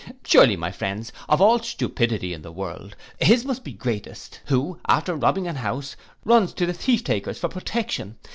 Surely, 0.25 0.57
my 0.57 0.71
Friends, 0.71 1.13
of 1.29 1.39
all 1.41 1.59
stupidity 1.59 2.33
in 2.33 2.41
the 2.41 2.51
world, 2.51 2.95
his 3.19 3.45
must 3.45 3.63
be 3.63 3.71
greatest, 3.71 4.41
who, 4.47 4.79
after 4.87 5.13
robbing 5.15 5.45
an 5.47 5.57
house, 5.57 5.95
runs 6.25 6.53
to 6.53 6.65
the 6.65 6.73
thieftakers 6.73 7.37
for 7.37 7.49
protection. 7.49 8.15